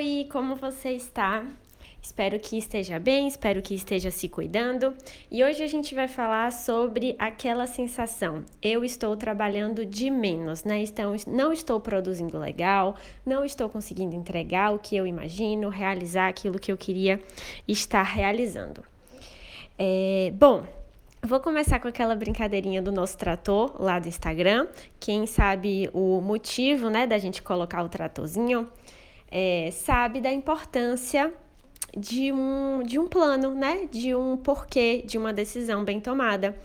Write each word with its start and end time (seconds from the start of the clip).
Oi, 0.00 0.26
como 0.32 0.56
você 0.56 0.92
está? 0.92 1.44
Espero 2.00 2.40
que 2.40 2.56
esteja 2.56 2.98
bem, 2.98 3.28
espero 3.28 3.60
que 3.60 3.74
esteja 3.74 4.10
se 4.10 4.30
cuidando. 4.30 4.94
E 5.30 5.44
hoje 5.44 5.62
a 5.62 5.66
gente 5.66 5.94
vai 5.94 6.08
falar 6.08 6.52
sobre 6.52 7.14
aquela 7.18 7.66
sensação: 7.66 8.42
eu 8.62 8.82
estou 8.82 9.14
trabalhando 9.14 9.84
de 9.84 10.08
menos, 10.08 10.64
né? 10.64 10.82
Então, 10.82 11.14
não 11.26 11.52
estou 11.52 11.78
produzindo 11.78 12.38
legal, 12.38 12.96
não 13.26 13.44
estou 13.44 13.68
conseguindo 13.68 14.16
entregar 14.16 14.72
o 14.72 14.78
que 14.78 14.96
eu 14.96 15.06
imagino, 15.06 15.68
realizar 15.68 16.28
aquilo 16.28 16.58
que 16.58 16.72
eu 16.72 16.78
queria 16.78 17.20
estar 17.68 18.02
realizando. 18.02 18.82
É, 19.78 20.32
bom, 20.34 20.64
Vou 21.22 21.38
começar 21.38 21.78
com 21.78 21.86
aquela 21.86 22.16
brincadeirinha 22.16 22.80
do 22.80 22.90
nosso 22.90 23.18
trator 23.18 23.76
lá 23.78 23.98
do 23.98 24.08
Instagram. 24.08 24.66
Quem 24.98 25.26
sabe 25.26 25.90
o 25.92 26.18
motivo, 26.22 26.88
né, 26.88 27.06
da 27.06 27.18
gente 27.18 27.42
colocar 27.42 27.82
o 27.82 27.90
tratorzinho 27.90 28.66
é, 29.30 29.70
sabe 29.72 30.20
da 30.20 30.32
importância 30.32 31.32
de 31.96 32.32
um, 32.32 32.82
de 32.82 32.98
um 32.98 33.06
plano, 33.06 33.54
né? 33.54 33.88
De 33.90 34.14
um 34.14 34.36
porquê, 34.36 35.02
de 35.06 35.18
uma 35.18 35.32
decisão 35.32 35.84
bem 35.84 36.00
tomada. 36.00 36.56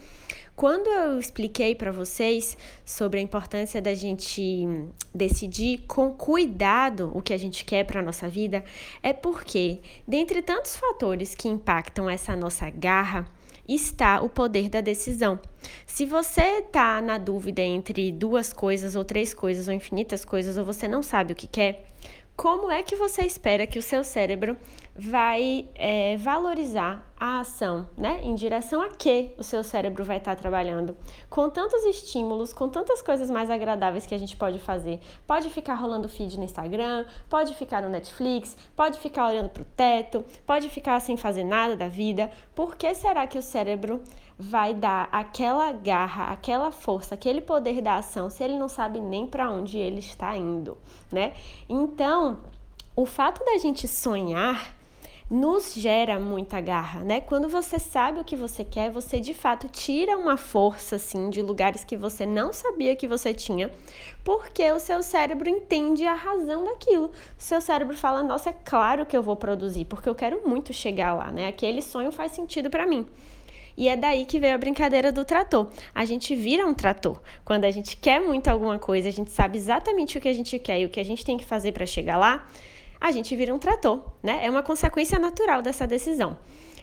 Quando 0.55 0.87
eu 0.87 1.19
expliquei 1.19 1.75
para 1.75 1.91
vocês 1.91 2.57
sobre 2.85 3.19
a 3.19 3.21
importância 3.21 3.81
da 3.81 3.93
gente 3.93 4.65
decidir 5.13 5.79
com 5.85 6.13
cuidado 6.13 7.11
o 7.13 7.21
que 7.21 7.33
a 7.33 7.37
gente 7.37 7.65
quer 7.65 7.83
para 7.83 7.99
a 7.99 8.03
nossa 8.03 8.29
vida, 8.29 8.63
é 9.03 9.11
porque, 9.11 9.81
dentre 10.07 10.41
tantos 10.41 10.77
fatores 10.77 11.35
que 11.35 11.49
impactam 11.49 12.09
essa 12.09 12.37
nossa 12.37 12.69
garra, 12.69 13.27
está 13.67 14.21
o 14.21 14.29
poder 14.29 14.69
da 14.69 14.79
decisão. 14.79 15.39
Se 15.85 16.05
você 16.05 16.59
está 16.59 17.01
na 17.01 17.17
dúvida 17.17 17.61
entre 17.61 18.09
duas 18.11 18.53
coisas, 18.53 18.95
ou 18.95 19.03
três 19.03 19.33
coisas, 19.33 19.67
ou 19.67 19.73
infinitas 19.73 20.23
coisas, 20.23 20.55
ou 20.57 20.63
você 20.63 20.87
não 20.87 21.03
sabe 21.03 21.33
o 21.33 21.35
que 21.35 21.47
quer, 21.47 21.85
como 22.35 22.69
é 22.69 22.83
que 22.83 22.95
você 22.95 23.23
espera 23.23 23.65
que 23.65 23.79
o 23.79 23.83
seu 23.83 24.03
cérebro 24.03 24.57
vai 24.97 25.67
é, 25.75 26.15
valorizar 26.17 27.05
a 27.17 27.39
ação, 27.39 27.87
né? 27.97 28.19
Em 28.23 28.35
direção 28.35 28.81
a 28.81 28.89
que 28.89 29.31
o 29.37 29.43
seu 29.43 29.63
cérebro 29.63 30.03
vai 30.03 30.17
estar 30.17 30.35
trabalhando? 30.35 30.97
Com 31.29 31.49
tantos 31.49 31.83
estímulos, 31.85 32.53
com 32.53 32.69
tantas 32.69 33.01
coisas 33.01 33.29
mais 33.29 33.49
agradáveis 33.49 34.05
que 34.05 34.13
a 34.13 34.17
gente 34.17 34.35
pode 34.35 34.59
fazer. 34.59 34.99
Pode 35.25 35.49
ficar 35.49 35.75
rolando 35.75 36.09
feed 36.09 36.37
no 36.37 36.43
Instagram, 36.43 37.05
pode 37.29 37.55
ficar 37.55 37.81
no 37.81 37.89
Netflix, 37.89 38.55
pode 38.75 38.99
ficar 38.99 39.29
olhando 39.29 39.49
para 39.49 39.63
o 39.63 39.65
teto, 39.65 40.25
pode 40.45 40.69
ficar 40.69 40.99
sem 40.99 41.15
fazer 41.17 41.43
nada 41.43 41.75
da 41.75 41.87
vida. 41.87 42.29
Por 42.53 42.75
que 42.75 42.93
será 42.95 43.25
que 43.27 43.37
o 43.37 43.41
cérebro 43.41 44.01
vai 44.37 44.73
dar 44.73 45.07
aquela 45.11 45.71
garra, 45.71 46.25
aquela 46.25 46.71
força, 46.71 47.15
aquele 47.15 47.41
poder 47.41 47.81
da 47.81 47.95
ação 47.95 48.29
se 48.29 48.43
ele 48.43 48.57
não 48.57 48.67
sabe 48.67 48.99
nem 48.99 49.25
para 49.25 49.49
onde 49.49 49.77
ele 49.77 49.99
está 49.99 50.35
indo, 50.35 50.77
né? 51.11 51.33
Então, 51.69 52.39
o 52.95 53.05
fato 53.05 53.43
da 53.45 53.57
gente 53.57 53.87
sonhar 53.87 54.75
nos 55.29 55.73
gera 55.73 56.19
muita 56.19 56.61
garra, 56.61 56.99
né? 56.99 57.19
Quando 57.19 57.49
você 57.49 57.79
sabe 57.79 58.19
o 58.19 58.23
que 58.23 58.35
você 58.35 58.63
quer, 58.63 58.91
você 58.91 59.19
de 59.19 59.33
fato 59.33 59.67
tira 59.67 60.15
uma 60.15 60.37
força 60.37 60.97
assim 60.97 61.31
de 61.31 61.41
lugares 61.41 61.83
que 61.83 61.97
você 61.97 62.27
não 62.27 62.53
sabia 62.53 62.95
que 62.95 63.07
você 63.07 63.33
tinha, 63.33 63.71
porque 64.23 64.71
o 64.71 64.79
seu 64.79 65.01
cérebro 65.01 65.49
entende 65.49 66.05
a 66.05 66.13
razão 66.13 66.65
daquilo. 66.65 67.07
O 67.07 67.11
seu 67.39 67.59
cérebro 67.59 67.97
fala: 67.97 68.21
"Nossa, 68.21 68.51
é 68.51 68.53
claro 68.53 69.05
que 69.05 69.17
eu 69.17 69.23
vou 69.23 69.35
produzir, 69.35 69.85
porque 69.85 70.07
eu 70.07 70.13
quero 70.15 70.47
muito 70.47 70.71
chegar 70.73 71.13
lá, 71.13 71.31
né? 71.31 71.47
Aquele 71.47 71.81
sonho 71.81 72.11
faz 72.11 72.33
sentido 72.33 72.69
para 72.69 72.85
mim". 72.85 73.07
E 73.77 73.89
é 73.89 73.97
daí 73.97 74.25
que 74.25 74.39
veio 74.39 74.55
a 74.55 74.57
brincadeira 74.57 75.11
do 75.11 75.25
trator. 75.25 75.69
A 75.93 76.05
gente 76.05 76.35
vira 76.35 76.65
um 76.65 76.73
trator. 76.73 77.21
Quando 77.43 77.65
a 77.65 77.71
gente 77.71 77.97
quer 77.97 78.19
muito 78.21 78.47
alguma 78.47 78.79
coisa, 78.79 79.09
a 79.09 79.11
gente 79.11 79.31
sabe 79.31 79.57
exatamente 79.57 80.17
o 80.17 80.21
que 80.21 80.29
a 80.29 80.33
gente 80.33 80.57
quer 80.59 80.79
e 80.79 80.85
o 80.85 80.89
que 80.89 80.99
a 80.99 81.05
gente 81.05 81.25
tem 81.25 81.37
que 81.37 81.45
fazer 81.45 81.71
para 81.71 81.85
chegar 81.85 82.17
lá, 82.17 82.47
a 82.99 83.11
gente 83.11 83.35
vira 83.35 83.53
um 83.53 83.59
trator, 83.59 84.01
né? 84.23 84.45
É 84.45 84.49
uma 84.49 84.63
consequência 84.63 85.19
natural 85.19 85.61
dessa 85.61 85.85
decisão. 85.85 86.37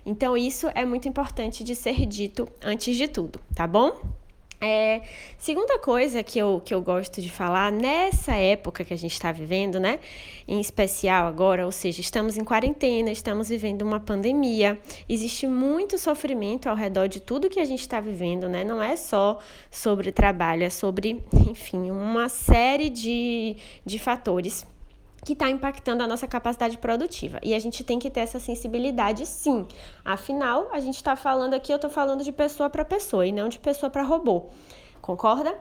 Então, 0.05 0.37
isso 0.37 0.69
é 0.75 0.85
muito 0.85 1.09
importante 1.09 1.65
de 1.65 1.75
ser 1.75 2.07
dito 2.07 2.49
antes 2.61 2.97
de 2.97 3.09
tudo, 3.09 3.41
tá 3.55 3.67
bom? 3.67 4.01
É, 4.65 5.03
segunda 5.39 5.77
coisa 5.81 6.23
que 6.23 6.39
eu, 6.39 6.63
que 6.65 6.73
eu 6.73 6.81
gosto 6.81 7.21
de 7.21 7.29
falar, 7.29 7.73
nessa 7.73 8.37
época 8.37 8.85
que 8.85 8.95
a 8.95 8.97
gente 8.97 9.11
está 9.11 9.33
vivendo, 9.33 9.81
né? 9.81 9.99
Em 10.47 10.61
especial 10.61 11.27
agora, 11.27 11.67
ou 11.67 11.73
seja, 11.73 12.01
estamos 12.01 12.39
em 12.39 12.45
quarentena, 12.45 13.11
estamos 13.11 13.49
vivendo 13.49 13.83
uma 13.83 13.99
pandemia, 13.99 14.79
existe 15.09 15.49
muito 15.49 15.99
sofrimento 15.99 16.69
ao 16.69 16.77
redor 16.77 17.09
de 17.09 17.19
tudo 17.19 17.51
que 17.51 17.59
a 17.59 17.65
gente 17.65 17.81
está 17.81 17.99
vivendo, 17.99 18.49
né? 18.49 18.63
Não 18.63 18.81
é 18.81 18.95
só 18.95 19.41
sobre 19.69 20.13
trabalho, 20.13 20.63
é 20.63 20.71
sobre, 20.71 21.21
enfim, 21.33 21.91
uma 21.91 22.29
série 22.29 22.89
de, 22.89 23.57
de 23.85 23.99
fatores 23.99 24.65
que 25.25 25.35
está 25.35 25.49
impactando 25.49 26.03
a 26.03 26.07
nossa 26.07 26.27
capacidade 26.27 26.77
produtiva. 26.79 27.39
E 27.43 27.55
a 27.55 27.59
gente 27.59 27.85
tem 27.85 27.99
que 27.99 28.11
ter 28.11 28.21
essa 28.21 28.41
sensibilidade, 28.41 29.25
sim. 29.25 29.67
Afinal, 30.05 30.69
a 30.73 30.81
gente 30.81 30.97
está 30.97 31.15
falando 31.15 31.55
aqui, 31.55 31.73
eu 31.73 31.77
estou 31.77 31.91
falando 31.91 32.25
de 32.25 32.33
pessoa 32.33 32.69
para 32.69 32.85
pessoa 32.85 33.27
e 33.27 33.33
não 33.33 33.49
de 33.49 33.59
pessoa 33.59 33.89
para 33.89 34.03
robô. 34.03 34.47
Concorda? 35.01 35.57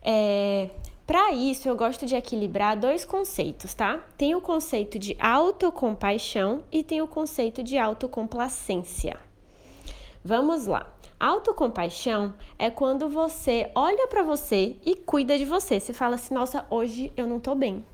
É, 0.00 0.70
para 1.04 1.32
isso, 1.32 1.68
eu 1.68 1.76
gosto 1.76 2.06
de 2.06 2.14
equilibrar 2.14 2.78
dois 2.78 3.04
conceitos, 3.04 3.74
tá? 3.74 4.00
Tem 4.16 4.34
o 4.34 4.40
conceito 4.40 4.98
de 4.98 5.16
autocompaixão 5.18 6.62
e 6.70 6.84
tem 6.84 7.02
o 7.02 7.08
conceito 7.08 7.62
de 7.62 7.78
autocomplacência. 7.78 9.18
Vamos 10.24 10.66
lá. 10.66 10.86
Autocompaixão 11.18 12.34
é 12.56 12.70
quando 12.70 13.08
você 13.08 13.72
olha 13.74 14.06
para 14.06 14.22
você 14.22 14.76
e 14.86 14.94
cuida 14.94 15.36
de 15.36 15.44
você. 15.44 15.80
Você 15.80 15.92
fala 15.92 16.14
assim: 16.14 16.34
"Nossa, 16.34 16.64
hoje 16.70 17.12
eu 17.16 17.26
não 17.26 17.40
tô 17.40 17.54
bem. 17.56 17.84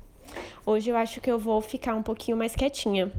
Hoje 0.65 0.89
eu 0.89 0.97
acho 0.97 1.21
que 1.21 1.31
eu 1.31 1.37
vou 1.37 1.61
ficar 1.61 1.95
um 1.95 2.03
pouquinho 2.03 2.37
mais 2.37 2.55
quietinha. 2.55 3.11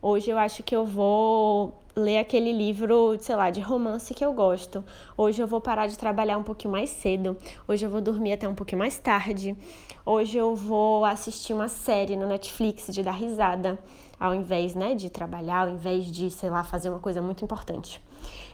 Hoje 0.00 0.30
eu 0.30 0.38
acho 0.38 0.62
que 0.62 0.74
eu 0.74 0.84
vou 0.84 1.82
ler 1.94 2.18
aquele 2.18 2.52
livro, 2.52 3.16
sei 3.20 3.36
lá, 3.36 3.50
de 3.50 3.60
romance 3.60 4.14
que 4.14 4.24
eu 4.24 4.32
gosto. 4.32 4.84
Hoje 5.16 5.42
eu 5.42 5.46
vou 5.46 5.60
parar 5.60 5.86
de 5.86 5.96
trabalhar 5.98 6.38
um 6.38 6.42
pouquinho 6.42 6.72
mais 6.72 6.90
cedo. 6.90 7.36
Hoje 7.68 7.84
eu 7.84 7.90
vou 7.90 8.00
dormir 8.00 8.32
até 8.32 8.48
um 8.48 8.54
pouquinho 8.54 8.78
mais 8.78 8.98
tarde. 8.98 9.56
Hoje 10.04 10.38
eu 10.38 10.56
vou 10.56 11.04
assistir 11.04 11.52
uma 11.52 11.68
série 11.68 12.16
no 12.16 12.26
Netflix 12.26 12.86
de 12.88 13.02
dar 13.02 13.12
risada, 13.12 13.78
ao 14.18 14.34
invés, 14.34 14.74
né, 14.74 14.94
de 14.94 15.10
trabalhar, 15.10 15.68
ao 15.68 15.74
invés 15.74 16.06
de, 16.10 16.30
sei 16.30 16.50
lá, 16.50 16.64
fazer 16.64 16.88
uma 16.88 16.98
coisa 16.98 17.22
muito 17.22 17.44
importante. 17.44 18.02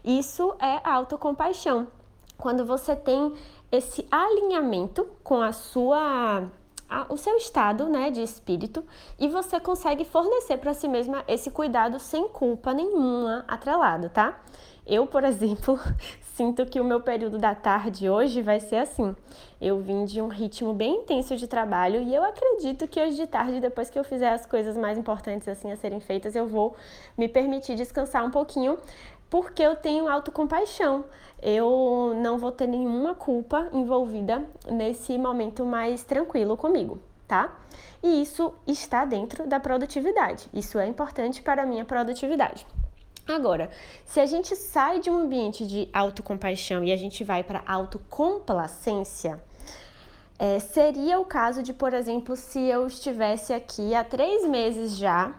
Isso 0.04 0.54
é 0.60 0.80
autocompaixão. 0.84 1.88
Quando 2.36 2.64
você 2.64 2.94
tem 2.94 3.32
esse 3.70 4.06
alinhamento 4.10 5.06
com 5.22 5.41
a 5.41 5.52
sua 5.52 6.50
a, 6.88 7.06
o 7.12 7.16
seu 7.16 7.37
estado 7.37 7.88
né, 7.88 8.10
de 8.10 8.22
espírito 8.22 8.84
e 9.19 9.28
você 9.28 9.60
consegue 9.60 10.04
fornecer 10.04 10.56
para 10.59 10.75
si 10.75 10.88
mesma 10.88 11.25
esse 11.28 11.50
cuidado 11.50 11.99
sem 11.99 12.28
culpa 12.28 12.72
nenhuma 12.72 13.44
atrelado, 13.47 14.09
tá? 14.09 14.41
Eu, 14.88 15.06
por 15.06 15.22
exemplo, 15.22 15.78
sinto 16.34 16.65
que 16.65 16.81
o 16.81 16.84
meu 16.84 16.99
período 16.99 17.37
da 17.37 17.54
tarde 17.54 18.09
hoje 18.09 18.41
vai 18.41 18.59
ser 18.59 18.76
assim. 18.76 19.15
Eu 19.60 19.81
vim 19.81 20.06
de 20.06 20.22
um 20.22 20.28
ritmo 20.28 20.72
bem 20.72 21.03
intenso 21.03 21.37
de 21.37 21.47
trabalho 21.47 22.00
e 22.00 22.15
eu 22.15 22.25
acredito 22.25 22.88
que 22.88 22.98
hoje 22.98 23.16
de 23.16 23.27
tarde, 23.27 23.60
depois 23.60 23.91
que 23.91 23.98
eu 23.98 24.04
fizer 24.04 24.32
as 24.32 24.47
coisas 24.47 24.78
mais 24.78 24.97
importantes 24.97 25.47
assim 25.47 25.71
a 25.71 25.77
serem 25.77 26.00
feitas, 26.00 26.34
eu 26.34 26.47
vou 26.47 26.75
me 27.19 27.28
permitir 27.28 27.75
descansar 27.75 28.25
um 28.25 28.31
pouquinho 28.31 28.78
porque 29.28 29.62
eu 29.62 29.77
tenho 29.77 30.09
autocompaixão. 30.09 31.04
Eu 31.43 32.15
não 32.16 32.38
vou 32.38 32.50
ter 32.50 32.66
nenhuma 32.66 33.15
culpa 33.15 33.69
envolvida 33.75 34.43
nesse 34.71 35.19
momento 35.19 35.66
mais 35.66 36.03
tranquilo 36.03 36.56
comigo, 36.56 36.98
tá? 37.27 37.54
E 38.03 38.22
isso 38.22 38.54
está 38.66 39.04
dentro 39.04 39.47
da 39.47 39.60
produtividade. 39.60 40.48
Isso 40.54 40.78
é 40.78 40.87
importante 40.87 41.43
para 41.43 41.65
a 41.65 41.66
minha 41.66 41.84
produtividade. 41.84 42.66
Agora, 43.28 43.71
se 44.06 44.21
a 44.21 44.27
gente 44.27 44.56
sai 44.56 45.00
de 45.00 45.11
um 45.11 45.19
ambiente 45.19 45.66
de 45.66 45.89
autocompaixão 45.93 46.83
e 46.83 46.91
a 46.91 46.97
gente 46.97 47.22
vai 47.22 47.44
para 47.44 47.62
autocomplacência, 47.66 49.39
é, 50.39 50.59
seria 50.59 51.21
o 51.21 51.27
caso 51.27 51.62
de, 51.62 51.75
por 51.75 51.93
exemplo, 51.93 52.37
se 52.37 52.59
eu 52.59 52.87
estivesse 52.87 53.53
aqui 53.53 53.94
há 53.94 54.03
três 54.03 54.49
meses 54.49 54.97
já 54.97 55.34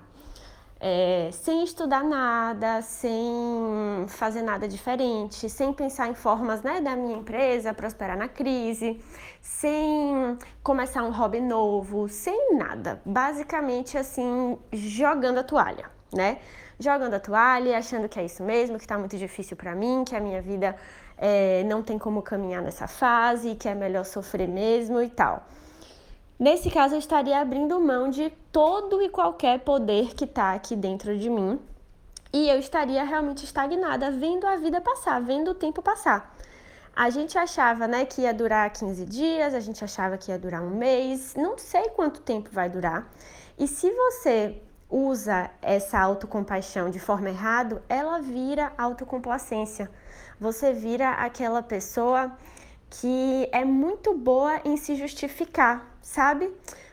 é, 0.80 1.30
sem 1.34 1.64
estudar 1.64 2.04
nada, 2.04 2.82
sem 2.82 4.06
fazer 4.08 4.44
nada 4.44 4.68
diferente, 4.68 5.50
sem 5.50 5.74
pensar 5.74 6.08
em 6.08 6.14
formas 6.14 6.62
né, 6.62 6.80
da 6.80 6.96
minha 6.96 7.18
empresa 7.18 7.74
prosperar 7.74 8.18
na 8.18 8.28
crise, 8.28 9.02
sem 9.42 10.38
começar 10.64 11.04
um 11.04 11.12
hobby 11.12 11.42
novo, 11.42 12.08
sem 12.08 12.56
nada. 12.56 13.02
Basicamente, 13.06 13.98
assim, 13.98 14.58
jogando 14.72 15.40
a 15.40 15.44
toalha, 15.44 15.90
né? 16.14 16.38
Jogando 16.80 17.14
a 17.14 17.20
toalha, 17.20 17.78
achando 17.78 18.08
que 18.08 18.20
é 18.20 18.26
isso 18.26 18.42
mesmo, 18.42 18.78
que 18.78 18.84
está 18.86 18.98
muito 18.98 19.18
difícil 19.18 19.58
para 19.58 19.76
mim, 19.76 20.04
que 20.06 20.16
a 20.16 20.20
minha 20.20 20.42
vida 20.42 20.76
é, 21.18 21.64
não 21.66 21.84
tem 21.84 22.00
como 22.00 22.22
caminhar 22.22 22.62
nessa 22.62 22.88
fase, 22.88 23.56
que 23.56 23.68
é 23.68 23.76
melhor 23.76 24.06
sofrer 24.06 24.48
mesmo 24.48 25.02
e 25.02 25.10
tal. 25.10 25.46
Nesse 26.40 26.72
caso, 26.72 26.96
eu 26.96 27.00
estaria 27.00 27.38
abrindo 27.38 27.78
mão 27.82 28.10
de 28.10 28.30
todo 28.50 29.02
e 29.02 29.10
qualquer 29.10 29.60
poder 29.60 30.16
que 30.16 30.24
está 30.24 30.54
aqui 30.54 30.74
dentro 30.74 31.18
de 31.18 31.30
mim 31.30 31.60
e 32.32 32.48
eu 32.48 32.60
estaria 32.60 33.04
realmente 33.04 33.44
estagnada, 33.44 34.12
vendo 34.12 34.46
a 34.48 34.56
vida 34.56 34.80
passar, 34.80 35.20
vendo 35.22 35.52
o 35.52 35.56
tempo 35.56 35.82
passar. 35.82 36.34
A 36.96 37.10
gente 37.10 37.38
achava, 37.38 37.88
né, 37.88 38.06
que 38.06 38.22
ia 38.22 38.34
durar 38.34 38.70
15 38.72 39.06
dias, 39.06 39.54
a 39.54 39.60
gente 39.60 39.84
achava 39.84 40.18
que 40.18 40.32
ia 40.32 40.38
durar 40.38 40.62
um 40.62 40.70
mês, 40.70 41.34
não 41.36 41.58
sei 41.58 41.90
quanto 41.90 42.22
tempo 42.22 42.50
vai 42.52 42.70
durar. 42.70 43.10
E 43.58 43.68
se 43.68 43.90
você 43.92 44.62
usa 44.90 45.52
essa 45.62 46.00
autocompaixão 46.00 46.90
de 46.90 47.00
forma 47.00 47.30
errada, 47.30 47.84
ela 47.88 48.20
vira 48.20 48.74
autocomplacência. 48.78 49.90
Você 50.40 50.74
vira 50.74 51.12
aquela 51.12 51.62
pessoa 51.62 52.32
que 52.90 53.48
é 53.52 53.64
muito 53.64 54.16
boa 54.18 54.60
em 54.66 54.76
se 54.78 54.96
justificar, 54.96 55.86
sabe? 56.02 56.52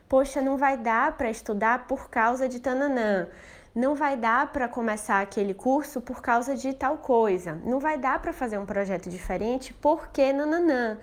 Poxa, 0.08 0.42
não 0.42 0.56
vai 0.56 0.76
dar 0.76 1.16
para 1.16 1.30
estudar 1.30 1.86
por 1.86 2.10
causa 2.10 2.48
de 2.48 2.60
tananã. 2.60 3.28
Não 3.74 3.94
vai 3.94 4.16
dar 4.16 4.52
para 4.52 4.68
começar 4.68 5.20
aquele 5.20 5.52
curso 5.52 6.00
por 6.00 6.22
causa 6.22 6.54
de 6.54 6.72
tal 6.74 6.98
coisa. 6.98 7.60
Não 7.64 7.78
vai 7.78 7.98
dar 7.98 8.20
para 8.20 8.32
fazer 8.32 8.58
um 8.58 8.66
projeto 8.66 9.08
diferente 9.10 9.72
porque 9.74 10.32
nananã. 10.32 10.98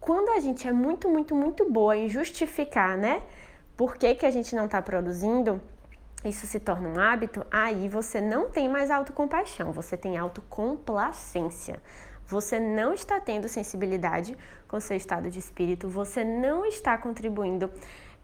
Quando 0.00 0.30
a 0.30 0.40
gente 0.40 0.66
é 0.66 0.72
muito, 0.72 1.08
muito, 1.08 1.34
muito 1.34 1.70
boa 1.70 1.96
em 1.96 2.08
justificar, 2.08 2.96
né? 2.96 3.22
Por 3.76 3.96
que, 3.96 4.14
que 4.14 4.26
a 4.26 4.30
gente 4.30 4.54
não 4.54 4.66
está 4.66 4.82
produzindo, 4.82 5.60
isso 6.24 6.46
se 6.46 6.60
torna 6.60 6.88
um 6.88 7.00
hábito, 7.00 7.44
aí 7.50 7.88
você 7.88 8.20
não 8.20 8.48
tem 8.48 8.68
mais 8.68 8.90
autocompaixão, 8.90 9.72
você 9.72 9.96
tem 9.96 10.16
autocomplacência. 10.16 11.82
Você 12.26 12.58
não 12.58 12.94
está 12.94 13.20
tendo 13.20 13.48
sensibilidade 13.48 14.36
com 14.68 14.80
seu 14.80 14.96
estado 14.96 15.30
de 15.30 15.38
espírito, 15.38 15.88
você 15.88 16.24
não 16.24 16.64
está 16.64 16.96
contribuindo 16.96 17.70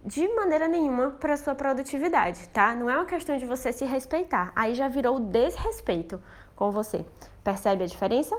de 0.04 0.26
maneira 0.28 0.68
nenhuma 0.68 1.10
para 1.10 1.36
sua 1.36 1.54
produtividade, 1.54 2.48
tá? 2.50 2.74
Não 2.74 2.88
é 2.88 2.94
uma 2.94 3.04
questão 3.04 3.36
de 3.36 3.44
você 3.44 3.72
se 3.72 3.84
respeitar, 3.84 4.52
aí 4.54 4.74
já 4.74 4.88
virou 4.88 5.18
desrespeito 5.18 6.22
com 6.54 6.70
você. 6.70 7.04
Percebe 7.42 7.84
a 7.84 7.86
diferença? 7.86 8.38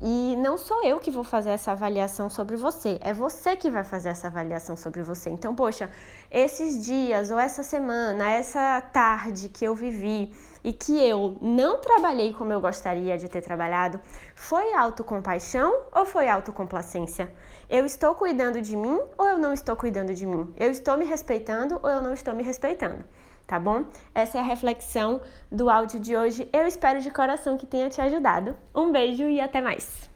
E 0.00 0.36
não 0.36 0.58
sou 0.58 0.84
eu 0.84 1.00
que 1.00 1.10
vou 1.10 1.24
fazer 1.24 1.50
essa 1.50 1.72
avaliação 1.72 2.28
sobre 2.28 2.54
você, 2.54 2.98
é 3.00 3.14
você 3.14 3.56
que 3.56 3.70
vai 3.70 3.82
fazer 3.82 4.10
essa 4.10 4.26
avaliação 4.26 4.76
sobre 4.76 5.02
você. 5.02 5.30
Então, 5.30 5.54
poxa, 5.54 5.90
esses 6.30 6.84
dias 6.84 7.30
ou 7.30 7.38
essa 7.38 7.62
semana, 7.62 8.30
essa 8.30 8.78
tarde 8.92 9.48
que 9.48 9.64
eu 9.64 9.74
vivi 9.74 10.34
e 10.62 10.70
que 10.70 11.02
eu 11.02 11.38
não 11.40 11.78
trabalhei 11.78 12.34
como 12.34 12.52
eu 12.52 12.60
gostaria 12.60 13.16
de 13.16 13.26
ter 13.26 13.40
trabalhado, 13.40 13.98
foi 14.34 14.74
autocompaixão 14.74 15.84
ou 15.90 16.04
foi 16.04 16.28
autocomplacência? 16.28 17.32
Eu 17.68 17.86
estou 17.86 18.14
cuidando 18.14 18.60
de 18.60 18.76
mim 18.76 19.00
ou 19.16 19.26
eu 19.26 19.38
não 19.38 19.54
estou 19.54 19.74
cuidando 19.76 20.12
de 20.12 20.26
mim? 20.26 20.52
Eu 20.58 20.70
estou 20.70 20.98
me 20.98 21.06
respeitando 21.06 21.80
ou 21.82 21.88
eu 21.88 22.02
não 22.02 22.12
estou 22.12 22.34
me 22.34 22.42
respeitando? 22.42 23.02
Tá 23.46 23.58
bom? 23.58 23.84
Essa 24.14 24.38
é 24.38 24.40
a 24.40 24.44
reflexão 24.44 25.20
do 25.50 25.70
áudio 25.70 26.00
de 26.00 26.16
hoje. 26.16 26.48
Eu 26.52 26.66
espero 26.66 27.00
de 27.00 27.10
coração 27.10 27.56
que 27.56 27.66
tenha 27.66 27.88
te 27.88 28.00
ajudado. 28.00 28.56
Um 28.74 28.90
beijo 28.90 29.24
e 29.24 29.40
até 29.40 29.60
mais! 29.60 30.15